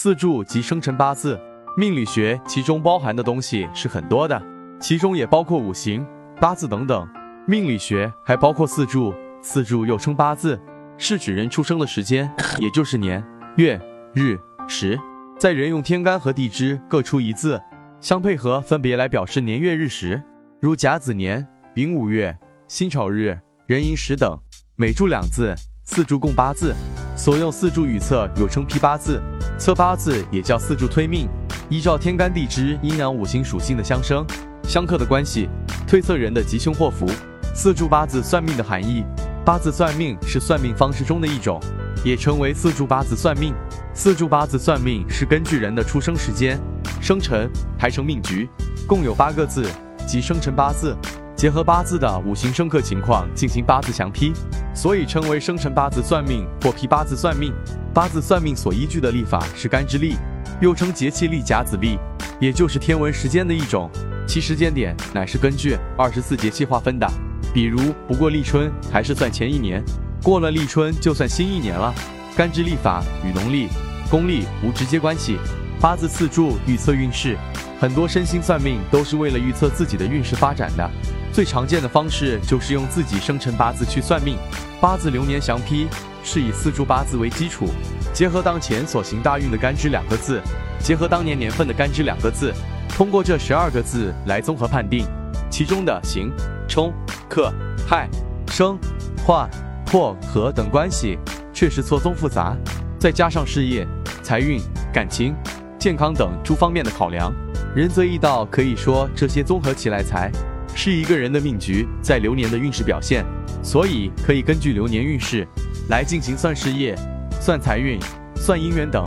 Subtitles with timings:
[0.00, 1.36] 四柱及生辰八字，
[1.76, 4.40] 命理学其中包含的东西是很多的，
[4.80, 6.06] 其中也包括五行、
[6.40, 7.04] 八字等等。
[7.48, 10.56] 命理学还包括四柱，四柱又称八字，
[10.98, 13.20] 是指人出生的时间，也就是年、
[13.56, 13.76] 月、
[14.14, 14.38] 日、
[14.68, 14.96] 时，
[15.36, 17.60] 在人用天干和地支各出一字，
[18.00, 20.22] 相配合，分别来表示年月日时，
[20.60, 21.44] 如甲子年、
[21.74, 22.38] 丙午月、
[22.68, 23.36] 辛丑日、
[23.66, 24.38] 壬寅时等，
[24.76, 26.72] 每柱两字，四柱共八字。
[27.16, 29.20] 所用四柱预测又称批八字，
[29.58, 31.28] 测八字也叫四柱推命，
[31.68, 34.24] 依照天干地支阴阳五行属性的相生
[34.62, 35.48] 相克的关系，
[35.86, 37.06] 推测人的吉凶祸福。
[37.54, 39.04] 四柱八字算命的含义，
[39.44, 41.60] 八字算命是算命方式中的一种，
[42.04, 43.52] 也称为四柱八字算命。
[43.92, 46.56] 四柱八字算命是根据人的出生时间、
[47.00, 48.48] 生辰排成命局，
[48.86, 49.66] 共有八个字，
[50.06, 50.96] 即生辰八字。
[51.38, 54.32] 结合八字的五行生克情况进行八字详批，
[54.74, 57.54] 所以称为生辰八字算命或批八字算命。
[57.94, 60.16] 八字算命所依据的历法是干支历，
[60.60, 61.96] 又称节气历、甲子历，
[62.40, 63.88] 也就是天文时间的一种。
[64.26, 67.08] 其时间点乃是根据二十四节气划分的。
[67.54, 69.80] 比如不过立春还是算前一年，
[70.24, 71.94] 过了立春就算新一年了。
[72.36, 73.68] 干支历法与农历、
[74.10, 75.38] 公历无直接关系。
[75.80, 77.38] 八字四柱预测运势，
[77.80, 80.90] 很多身心算命都是为了预测自己的运势发展的。
[81.32, 84.36] 最常见的方式就是用自己生辰八字去算命，
[84.80, 85.86] 八字流年详批
[86.24, 87.68] 是以四柱八字为基础，
[88.12, 90.42] 结合当前所行大运的干支两个字，
[90.80, 92.52] 结合当年年份的干支两个字，
[92.88, 95.06] 通过这十二个字来综合判定
[95.48, 96.32] 其中的行、
[96.66, 96.92] 冲、
[97.28, 97.52] 克、
[97.86, 98.08] 害、
[98.48, 98.76] 生、
[99.24, 99.48] 化、
[99.86, 101.16] 破、合等关系，
[101.52, 102.56] 确实错综复杂，
[102.98, 103.86] 再加上事业、
[104.20, 104.60] 财运、
[104.92, 105.32] 感情、
[105.78, 107.32] 健康等诸方面的考量，
[107.74, 110.30] 人则易道，可以说这些综合起来才。
[110.74, 113.24] 是一个人的命局在流年的运势表现，
[113.62, 115.46] 所以可以根据流年运势
[115.88, 116.94] 来进行算事业、
[117.40, 117.98] 算财运、
[118.36, 119.04] 算姻缘等。